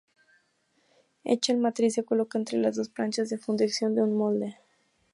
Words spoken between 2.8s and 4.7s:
planchas de fundición de un molde.